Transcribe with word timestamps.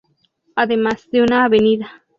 Además, 0.55 1.07
de 1.11 1.21
una 1.21 1.45
avenida. 1.45 2.01